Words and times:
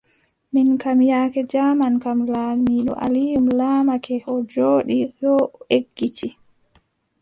Min 0.53 0.69
kam, 0.81 0.99
yaake 1.11 1.41
jaaman 1.53 1.93
kam, 2.03 2.17
laamiiɗo 2.33 2.93
Alium 3.05 3.47
laamake, 3.59 4.15
o 4.31 4.35
jooɗi 4.51 4.95
yo, 5.21 5.33
eggiti. 5.75 6.27